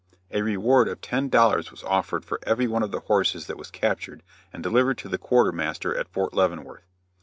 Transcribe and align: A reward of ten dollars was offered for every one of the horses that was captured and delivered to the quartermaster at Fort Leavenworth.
A 0.31 0.41
reward 0.41 0.87
of 0.87 0.99
ten 0.99 1.29
dollars 1.29 1.69
was 1.69 1.83
offered 1.83 2.25
for 2.25 2.39
every 2.41 2.65
one 2.67 2.81
of 2.81 2.89
the 2.89 3.01
horses 3.01 3.45
that 3.45 3.55
was 3.59 3.69
captured 3.69 4.23
and 4.51 4.63
delivered 4.63 4.97
to 4.97 5.07
the 5.09 5.19
quartermaster 5.19 5.95
at 5.95 6.07
Fort 6.09 6.33
Leavenworth. 6.33 6.87